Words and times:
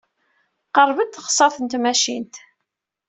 Teqreb-d 0.65 1.11
teɣsert 1.13 1.57
n 1.61 1.65
tmacint. 1.67 2.35